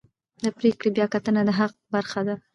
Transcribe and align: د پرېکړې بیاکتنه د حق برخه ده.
د 0.43 0.45
پرېکړې 0.57 0.89
بیاکتنه 0.97 1.41
د 1.45 1.49
حق 1.59 1.73
برخه 1.93 2.21
ده. 2.27 2.35